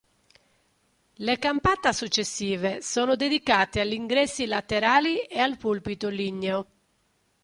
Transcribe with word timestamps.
Le 1.19 1.37
campata 1.37 1.93
successive 1.93 2.81
sono 2.81 3.15
dedicate 3.15 3.79
agli 3.81 3.93
ingressi 3.93 4.47
laterali 4.47 5.19
e 5.25 5.37
al 5.37 5.57
pulpito 5.57 6.09
ligneo. 6.09 6.67